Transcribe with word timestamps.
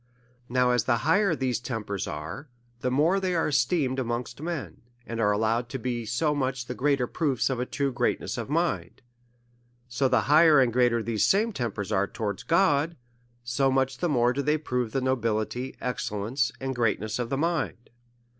Now, 0.49 0.71
as 0.71 0.85
the 0.85 0.97
higher 1.05 1.35
these 1.35 1.59
tempers 1.59 2.07
are, 2.07 2.49
the 2.79 2.89
more 2.89 3.17
are 3.17 3.19
they 3.19 3.35
esteemed 3.35 3.99
amongst 3.99 4.41
men, 4.41 4.81
and 5.05 5.19
are 5.19 5.31
allow 5.31 5.59
ed 5.59 5.69
to 5.69 5.77
be 5.77 6.07
so 6.07 6.33
much 6.33 6.65
the 6.65 6.73
greater 6.73 7.05
proofs 7.05 7.51
of 7.51 7.59
a 7.59 7.67
true 7.67 7.93
great 7.93 8.19
ness 8.19 8.35
of 8.35 8.49
mind; 8.49 9.03
so 9.87 10.07
the 10.07 10.21
higher 10.21 10.59
and 10.59 10.73
greater 10.73 11.03
these 11.03 11.29
tempers 11.53 11.91
are 11.91 12.07
towards 12.07 12.41
God, 12.41 12.97
so 13.43 13.69
much 13.69 13.99
tiic 13.99 14.09
more 14.09 14.33
do 14.33 14.41
they 14.41 14.57
prove 14.57 14.91
the. 14.91 15.01
nobility, 15.01 15.75
excellence, 15.79 16.51
and 16.59 16.75
greatness 16.75 17.19
of 17.19 17.29
the 17.29 17.37
mind. 17.37 17.91